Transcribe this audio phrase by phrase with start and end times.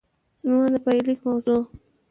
[0.39, 1.61] زما د پايليک موضوع